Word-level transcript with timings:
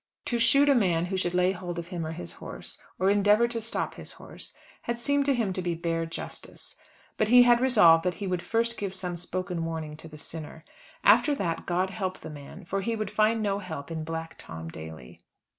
To 0.25 0.39
shoot 0.39 0.67
a 0.67 0.73
man 0.73 1.05
who 1.05 1.15
should 1.15 1.35
lay 1.35 1.51
hold 1.51 1.77
of 1.77 1.89
him 1.89 2.07
or 2.07 2.11
his 2.13 2.33
horse, 2.41 2.81
or 2.97 3.11
endeavour 3.11 3.47
to 3.49 3.61
stop 3.61 3.93
his 3.93 4.13
horse, 4.13 4.55
had 4.85 4.97
seemed 4.97 5.27
to 5.27 5.35
him 5.35 5.53
to 5.53 5.61
be 5.61 5.75
bare 5.75 6.07
justice. 6.07 6.75
But 7.17 7.27
he 7.27 7.43
had 7.43 7.61
resolved 7.61 8.03
that 8.05 8.15
he 8.15 8.25
would 8.25 8.41
first 8.41 8.79
give 8.79 8.95
some 8.95 9.15
spoken 9.15 9.63
warning 9.63 9.95
to 9.97 10.07
the 10.07 10.17
sinner. 10.17 10.65
After 11.03 11.35
that, 11.35 11.67
God 11.67 11.91
help 11.91 12.21
the 12.21 12.31
man; 12.31 12.65
for 12.65 12.81
he 12.81 12.95
would 12.95 13.11
find 13.11 13.43
no 13.43 13.59
help 13.59 13.91
in 13.91 14.03
Black 14.03 14.33
Tom 14.39 14.69
Daly. 14.69 15.21